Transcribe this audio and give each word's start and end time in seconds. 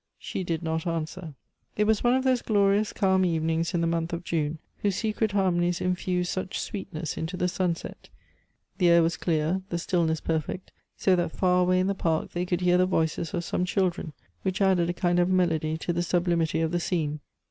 She 0.17 0.43
did 0.43 0.63
not 0.63 0.87
answer. 0.87 1.35
It 1.77 1.83
was 1.83 2.03
one 2.03 2.15
of 2.15 2.23
those 2.23 2.41
glorious, 2.41 2.91
calm 2.91 3.23
evenings 3.23 3.75
in 3.75 3.81
the 3.81 3.85
month 3.85 4.13
of 4.13 4.23
June, 4.23 4.57
whose 4.77 4.95
secret 4.95 5.33
harmonies 5.33 5.79
infuse 5.79 6.27
such 6.27 6.59
sweetness 6.59 7.17
into 7.17 7.37
the 7.37 7.47
sunset. 7.47 8.09
The 8.79 8.89
air 8.89 9.03
was 9.03 9.15
clear, 9.15 9.61
the 9.69 9.77
stillness 9.77 10.19
perfect, 10.19 10.71
so 10.97 11.15
that 11.17 11.31
far 11.33 11.61
away 11.61 11.79
in 11.79 11.85
the 11.85 11.93
park 11.93 12.31
they 12.31 12.47
could 12.47 12.61
hear 12.61 12.79
the 12.79 12.87
voices 12.87 13.31
of 13.35 13.43
some 13.43 13.63
children, 13.63 14.13
which 14.41 14.59
added 14.59 14.89
a 14.89 14.93
kind 14.93 15.19
of 15.19 15.29
melody 15.29 15.77
to 15.77 15.93
the 15.93 16.01
sublimity 16.01 16.61
of 16.61 16.71
the 16.71 16.79
scene. 16.79 17.19